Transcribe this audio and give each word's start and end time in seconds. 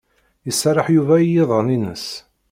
Iserreḥ 0.49 0.87
Yuba 0.95 1.15
i 1.19 1.25
yiḍan-ines. 1.27 2.05